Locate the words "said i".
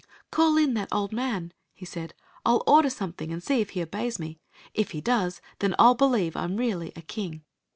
1.85-2.49